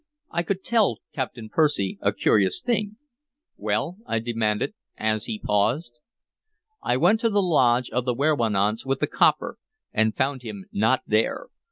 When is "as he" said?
4.97-5.37